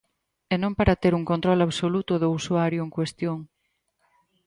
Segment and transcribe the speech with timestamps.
[0.53, 3.37] E non para ter un control absoluto do usuario en cuestión.